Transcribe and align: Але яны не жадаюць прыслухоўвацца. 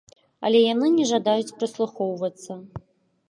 Але 0.47 0.61
яны 0.73 0.87
не 0.95 1.03
жадаюць 1.11 1.55
прыслухоўвацца. 1.59 2.57